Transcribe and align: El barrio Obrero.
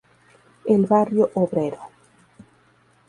El 0.65 0.87
barrio 0.87 1.29
Obrero. 1.35 1.81